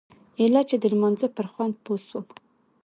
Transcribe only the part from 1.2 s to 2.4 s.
پر خوند پوه سوم.